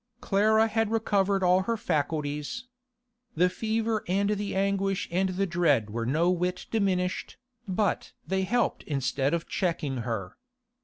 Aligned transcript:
Clara 0.19 0.67
had 0.67 0.89
recovered 0.89 1.43
all 1.43 1.61
her 1.61 1.77
faculties. 1.77 2.65
The 3.35 3.49
fever 3.51 4.03
and 4.07 4.31
the 4.31 4.55
anguish 4.55 5.07
and 5.11 5.29
the 5.29 5.45
dread 5.45 5.91
were 5.91 6.07
no 6.07 6.31
whit 6.31 6.65
diminished, 6.71 7.37
but 7.67 8.11
they 8.25 8.41
helped 8.41 8.81
instead 8.87 9.35
of 9.35 9.47
checking 9.47 9.97
her. 9.97 10.37